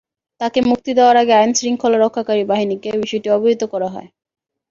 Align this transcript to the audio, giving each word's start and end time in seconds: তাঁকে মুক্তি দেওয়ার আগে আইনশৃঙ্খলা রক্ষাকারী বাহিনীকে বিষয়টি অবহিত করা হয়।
তাঁকে 0.41 0.59
মুক্তি 0.69 0.91
দেওয়ার 0.97 1.15
আগে 1.17 1.33
আইনশৃঙ্খলা 1.35 1.97
রক্ষাকারী 1.99 2.43
বাহিনীকে 2.51 2.89
বিষয়টি 3.03 3.27
অবহিত 3.31 3.61
করা 3.73 3.87
হয়। 3.93 4.09